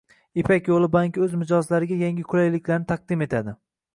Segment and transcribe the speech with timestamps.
[0.43, 3.57] Ipak Yuli banki o'z mijozlariga yangi qulayliklarni taqdim etadi